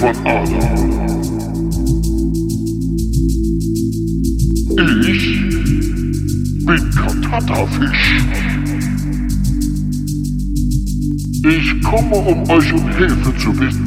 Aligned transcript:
von 0.00 0.16
Allah. 0.24 0.48
Ich 5.06 5.24
bin 6.64 6.90
Katatafisch. 6.94 8.24
Ich 11.42 11.82
komme, 11.82 12.16
um 12.16 12.50
euch 12.50 12.72
um 12.72 12.88
Hilfe 12.96 13.36
zu 13.36 13.52
bitten. 13.52 13.84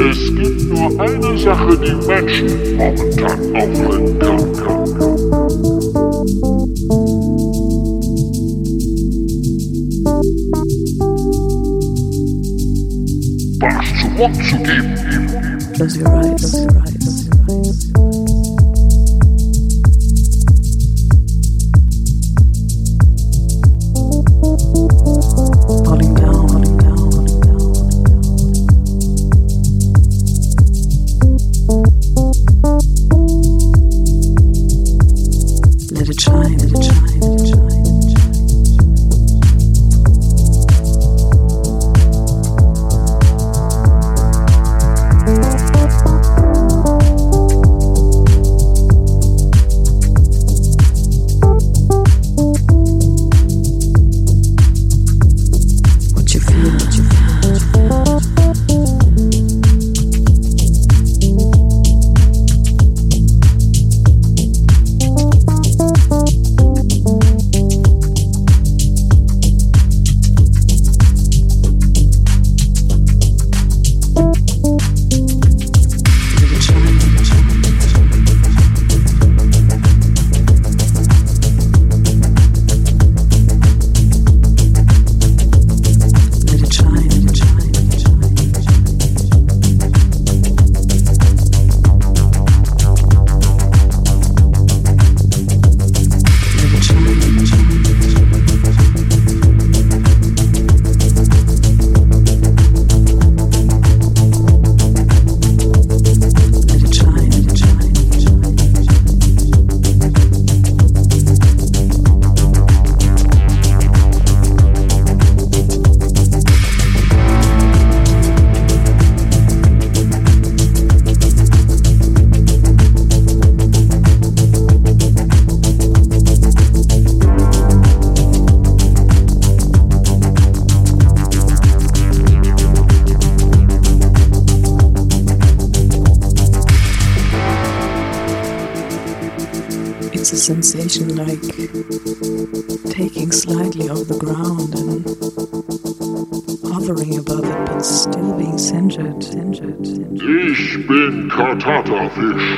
Es 0.00 0.20
gibt 0.36 0.60
nur 0.72 1.00
eine 1.00 1.38
Sache, 1.38 1.78
die 1.78 2.06
Menschen 2.06 2.76
momentan 2.76 3.40
aufhalten 3.54 4.18
kann. 4.18 4.52
kann. 4.52 4.83
what 14.16 14.34
you 14.36 14.58
give. 14.58 15.74
Close 15.74 15.96
your 15.96 16.08
eyes. 16.16 16.43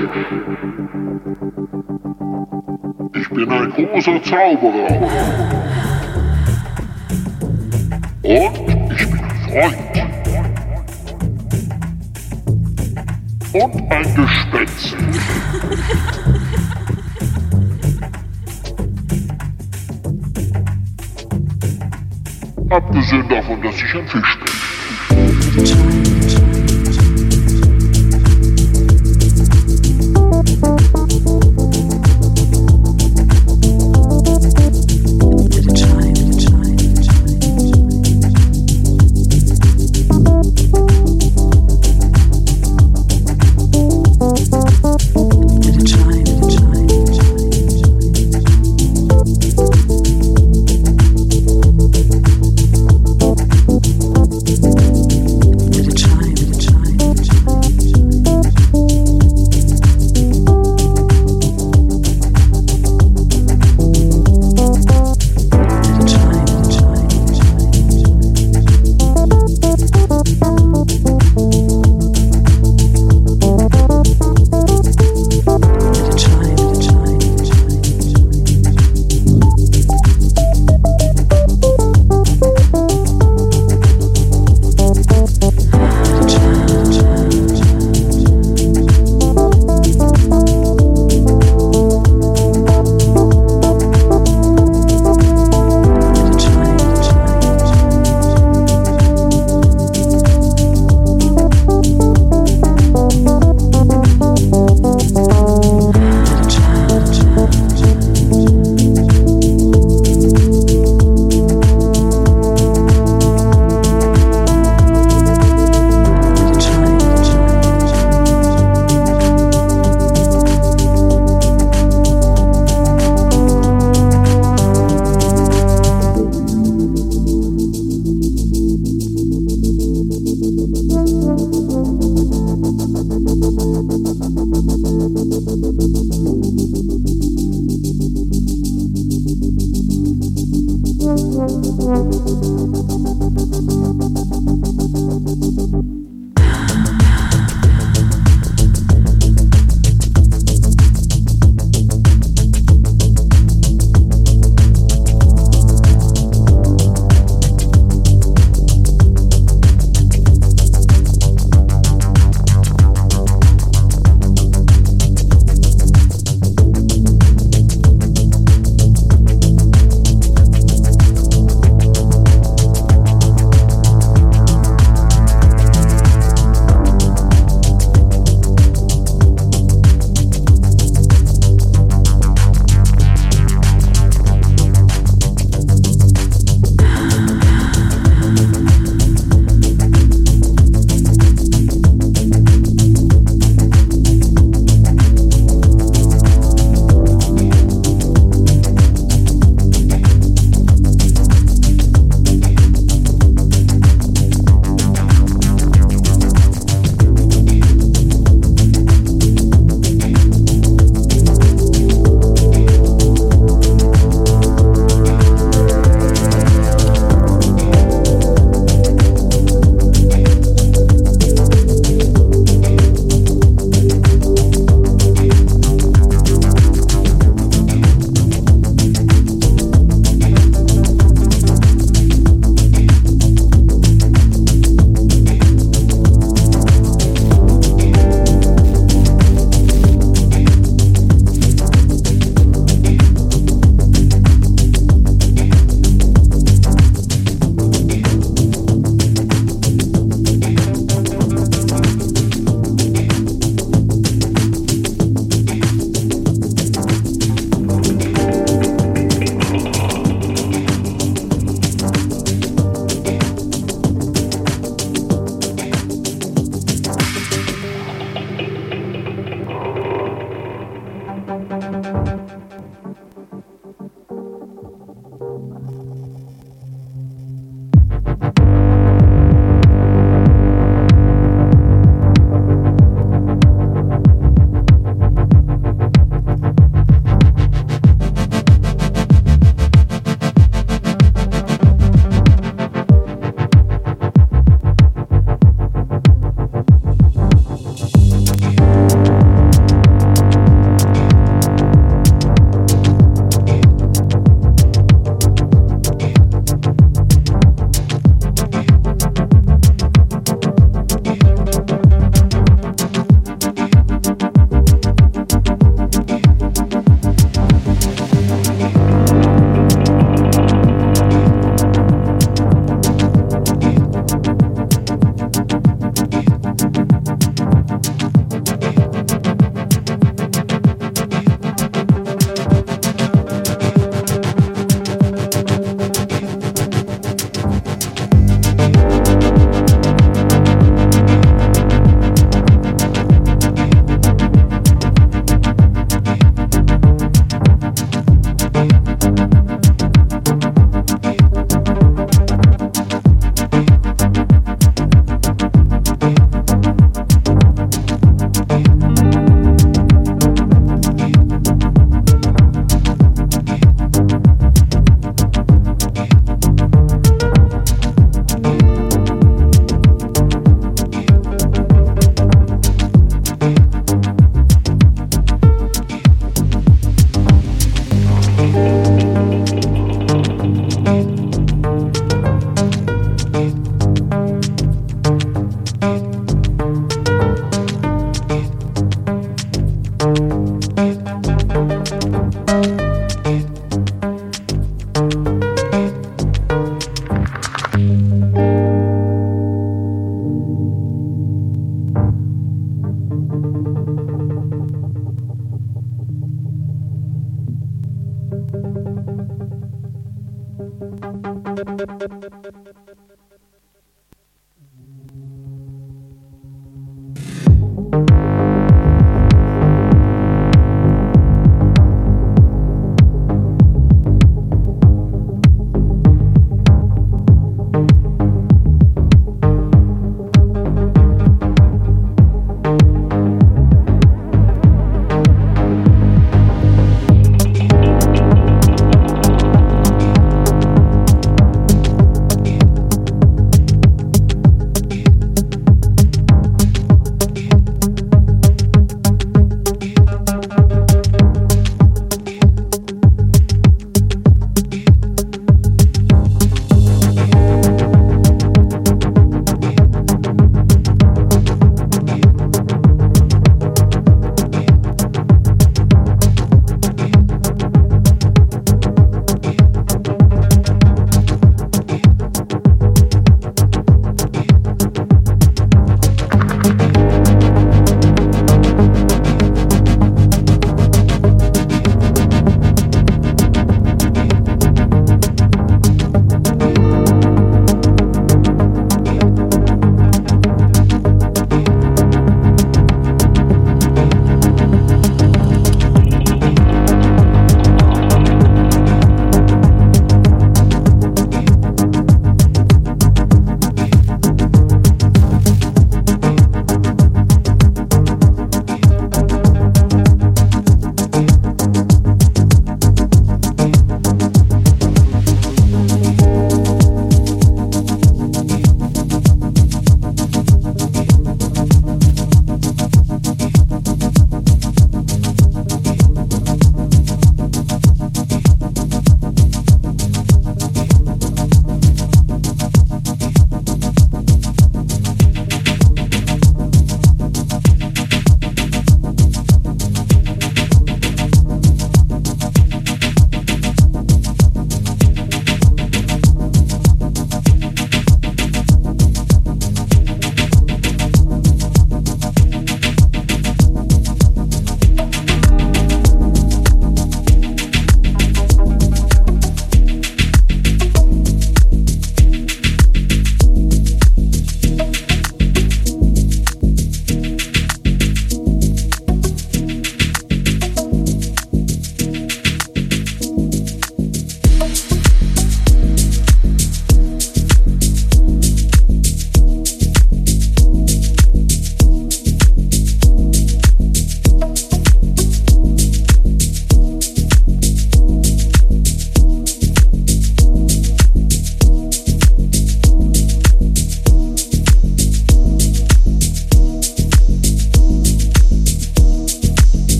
Ich 0.00 0.08
bin 3.28 3.44
ein 3.50 3.70
großer 3.70 4.22
Zauberer. 4.22 4.88
Und 8.22 8.92
ich 8.92 9.10
bin 9.10 9.20
ein 9.20 9.30
Freund. 9.44 9.76
Und 13.52 13.92
ein 13.92 14.14
Gespenst. 14.14 14.96
Abgesehen 22.70 23.28
davon, 23.28 23.60
dass 23.60 23.74
ich 23.74 23.94
ein 23.94 24.08
Fisch 24.08 24.38
bin. 24.38 24.39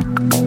Bye. 0.00 0.43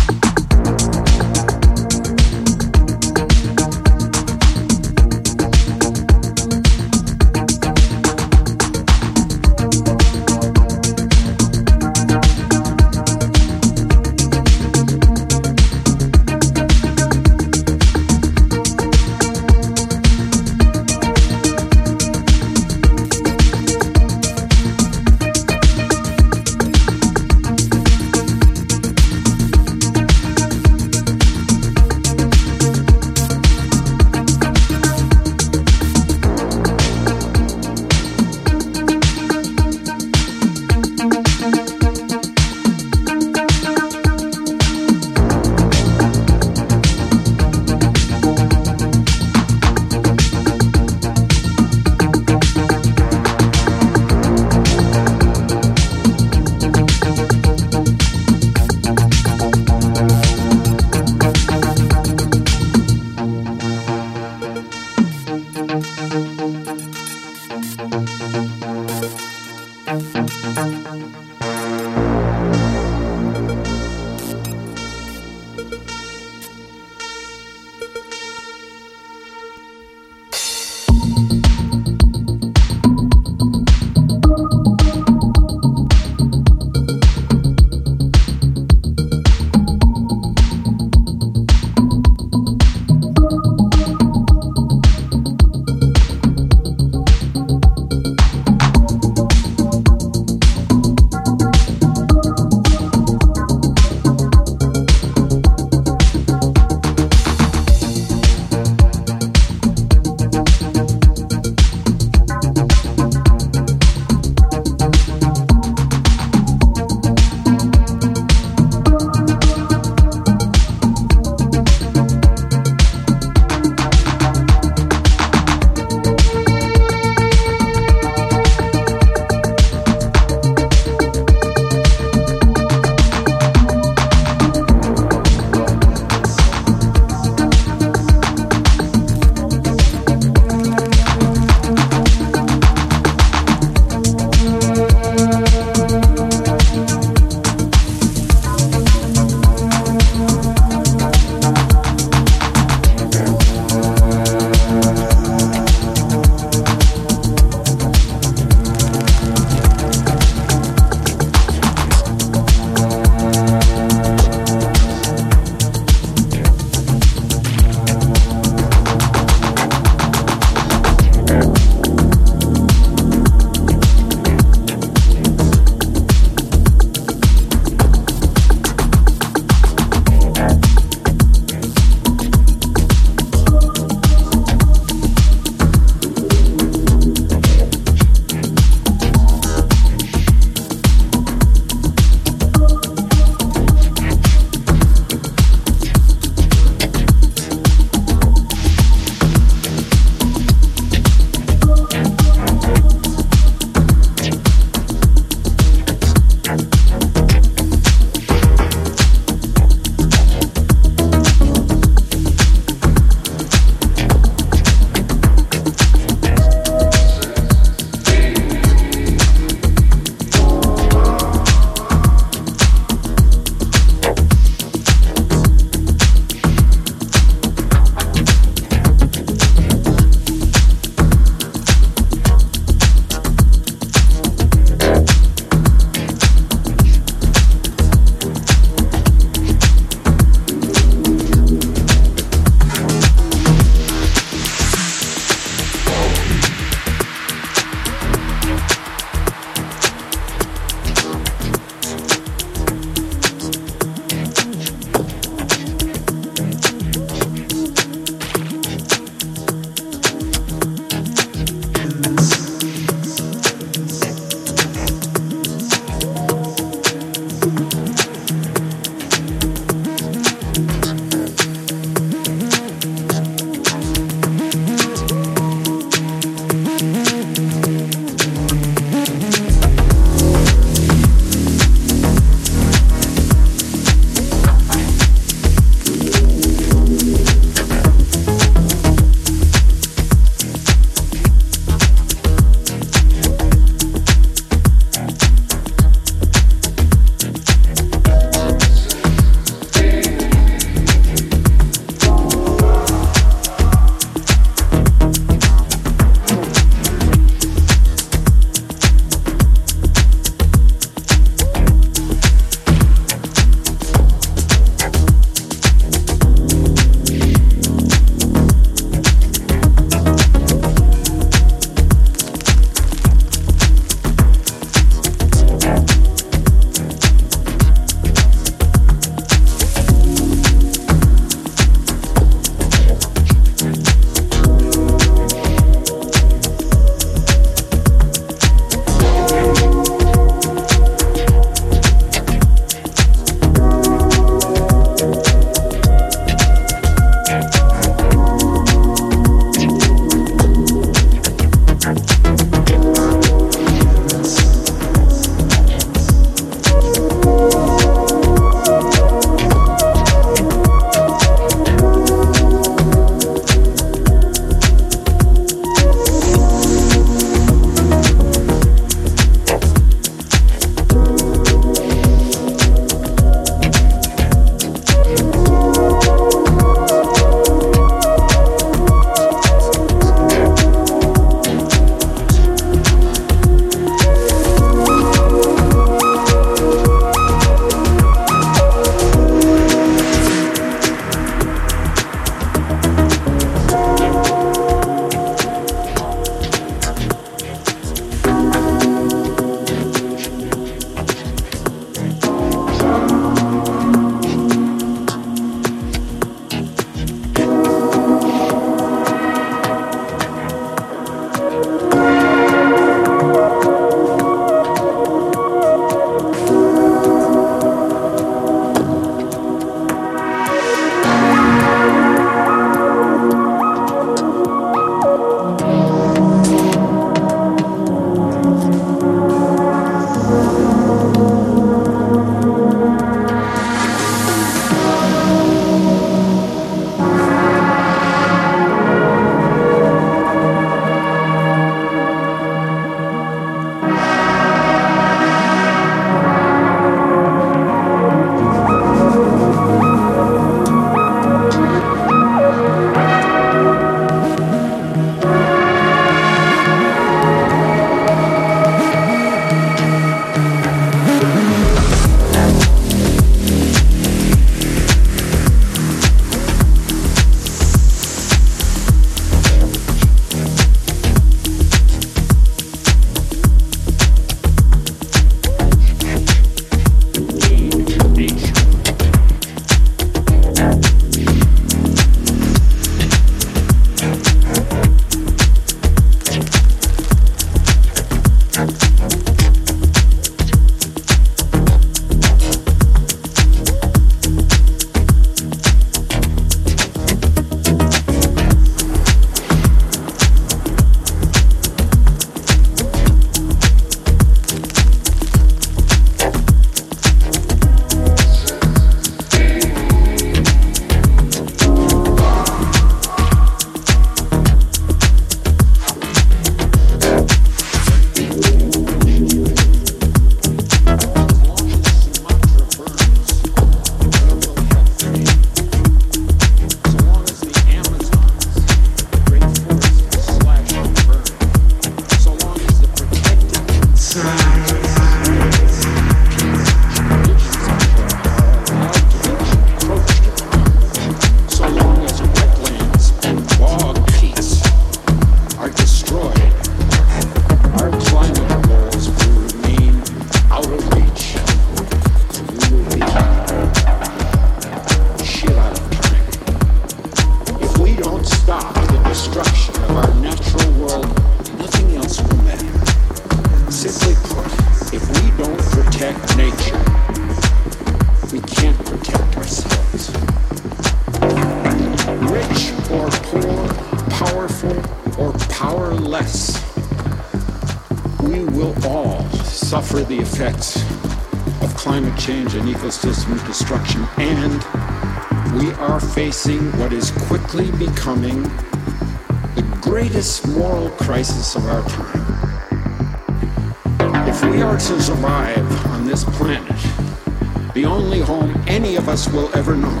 us 599.18 599.28
will 599.32 599.50
ever 599.56 599.74
know. 599.74 600.00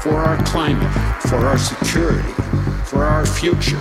For 0.00 0.14
our 0.14 0.36
climate, 0.44 0.92
for 1.28 1.36
our 1.36 1.58
security, 1.58 2.32
for 2.84 3.04
our 3.04 3.24
future. 3.24 3.78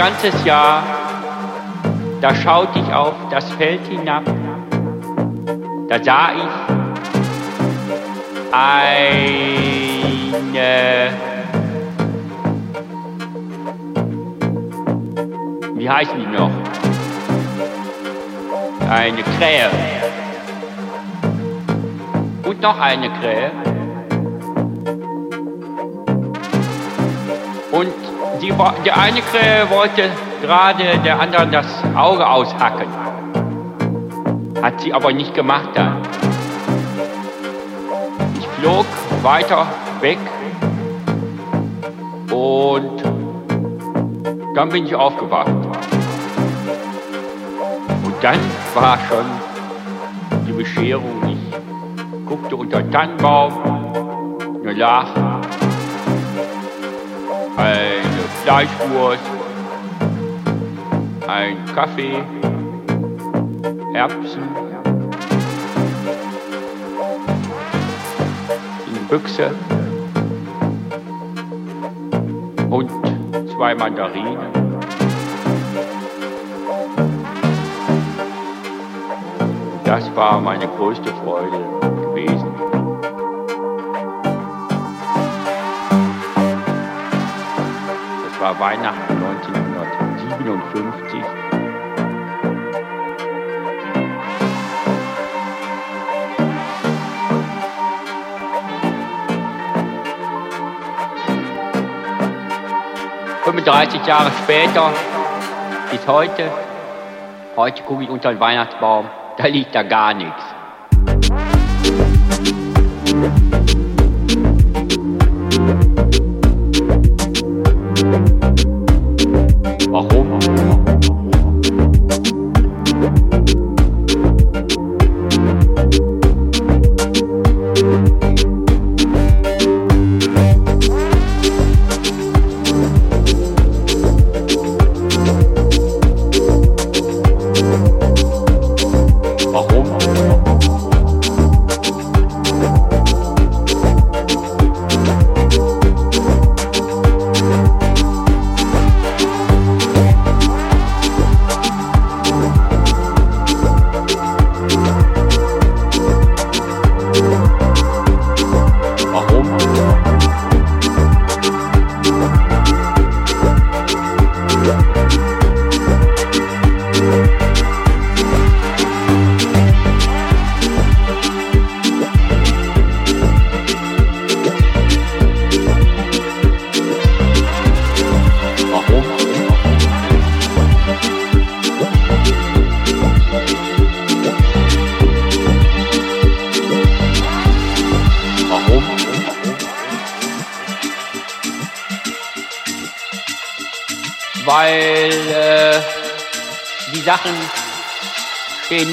Ganzes 0.00 0.44
Jahr, 0.46 0.82
da 2.22 2.34
schaute 2.34 2.78
ich 2.78 2.90
auf 2.90 3.12
das 3.30 3.50
Feld 3.50 3.86
hinab, 3.86 4.22
da 5.90 6.02
sah 6.02 6.30
ich 6.32 6.48
eine, 8.50 11.10
wie 15.74 15.90
heißen 15.90 16.18
die 16.18 16.26
noch? 16.34 16.50
Eine 18.88 19.22
Krähe. 19.22 19.68
Und 22.46 22.62
noch 22.62 22.80
eine 22.80 23.10
Krähe. 23.10 23.69
Die 28.84 28.92
eine 28.92 29.20
wollte 29.70 30.10
gerade 30.42 30.98
der 31.04 31.20
anderen 31.20 31.50
das 31.50 31.66
Auge 31.94 32.26
aushacken. 32.26 32.86
Hat 34.62 34.80
sie 34.80 34.92
aber 34.92 35.12
nicht 35.12 35.34
gemacht 35.34 35.70
dann. 35.74 36.02
Ich 38.38 38.46
flog 38.58 38.86
weiter 39.22 39.66
weg 40.00 40.18
und 42.30 43.02
dann 44.54 44.68
bin 44.68 44.86
ich 44.86 44.94
aufgewacht. 44.94 45.48
Und 48.04 48.14
dann 48.20 48.38
war 48.74 48.98
schon 49.08 49.24
die 50.46 50.52
Bescherung. 50.52 51.22
Ich 51.28 52.26
guckte 52.26 52.56
unter 52.56 52.82
den 52.82 52.92
Tannenbaum, 52.92 53.52
da 54.62 54.70
lag 54.72 55.29
Fleischwurst, 58.42 59.20
ein 61.28 61.56
Kaffee, 61.74 62.22
Erbsen, 63.94 64.42
eine 68.88 68.98
Büchse. 69.08 69.50
Und 72.70 72.90
zwei 73.54 73.74
Mandarinen. 73.74 74.38
Das 79.84 80.16
war 80.16 80.40
meine 80.40 80.66
größte 80.66 81.12
Freude 81.24 81.69
1957. 90.74 91.24
...35 103.44 104.06
Jahre 104.06 104.30
später, 104.44 104.92
bis 105.90 106.06
heute, 106.06 106.50
heute 107.56 107.82
gucke 107.82 108.04
ich 108.04 108.08
unter 108.08 108.30
den 108.30 108.38
Weihnachtsbaum, 108.38 109.10
da 109.36 109.46
liegt 109.46 109.74
da 109.74 109.82
gar 109.82 110.14
nichts. 110.14 110.49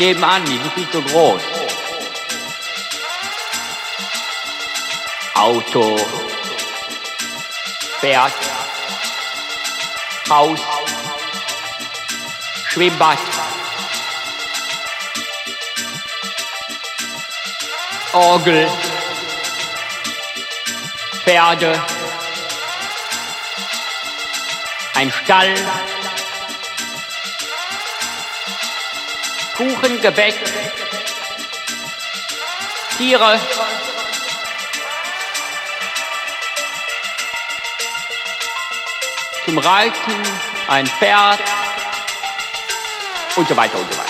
Nebenan, 0.08 0.46
die 0.46 0.58
sind 0.58 0.74
viel 0.74 0.90
zu 0.90 1.02
groß. 1.02 1.42
Auto, 5.34 5.98
Pferd, 8.00 8.34
Haus, 10.30 10.60
Schwimmbad, 12.70 13.18
Orgel, 18.14 18.70
Pferde, 21.24 21.84
ein 24.96 25.12
Stall, 25.12 25.54
Kuchen, 29.58 30.00
Gebäck, 30.04 30.36
Tiere, 32.96 33.40
zum 39.46 39.58
Reiten, 39.58 40.14
ein 40.68 40.86
Pferd. 40.86 41.40
Und 43.36 43.48
so 43.48 43.58
weiter 43.58 43.80
und 43.80 43.92
so 43.92 43.98
weiter. 43.98 44.07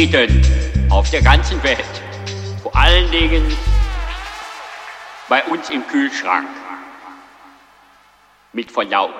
Frieden 0.00 0.40
auf 0.88 1.10
der 1.10 1.20
ganzen 1.20 1.62
Welt. 1.62 1.84
Vor 2.62 2.74
allen 2.74 3.10
Dingen 3.10 3.44
bei 5.28 5.44
uns 5.44 5.68
im 5.68 5.86
Kühlschrank. 5.88 6.48
Mit 8.54 8.72
Verlaub. 8.72 9.19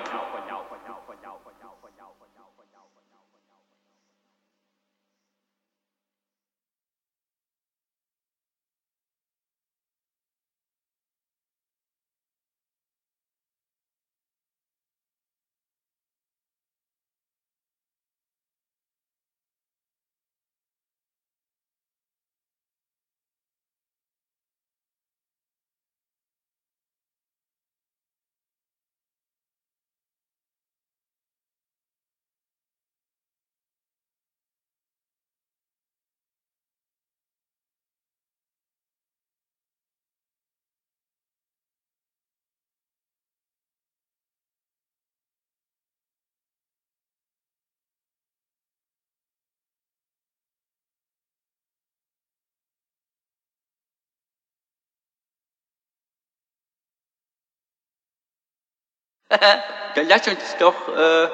Dann 59.95 60.07
lass 60.07 60.27
uns 60.27 60.57
doch, 60.59 60.87
äh, 60.87 61.27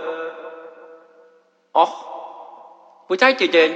ach, 1.73 2.05
wo 3.07 3.15
seid 3.15 3.41
ihr 3.41 3.51
denn? 3.51 3.75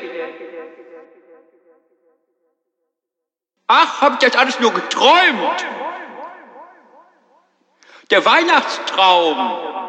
Ach, 3.67 4.01
hab 4.01 4.13
ich 4.13 4.29
das 4.29 4.35
alles 4.37 4.59
nur 4.59 4.73
geträumt? 4.73 5.65
Der 8.09 8.25
Weihnachtstraum. 8.25 9.80